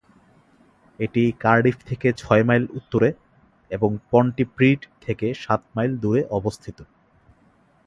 এটি 0.99 1.23
কার্ডিফ 1.39 1.77
থেকে 1.85 2.07
ছয় 2.13 2.43
মাইল 2.43 2.63
উত্তরে 2.73 3.09
এবং 3.71 3.89
পন্টিপ্রিড 4.11 4.79
থেকে 5.01 5.27
সাত 5.43 5.61
মাইল 5.75 5.91
দূরে 5.97 6.21
অবস্থিত। 6.29 6.77